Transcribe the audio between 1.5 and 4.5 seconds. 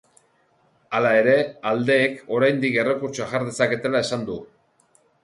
aldeek oraindik errekurtsoa jar dezaketela esan du.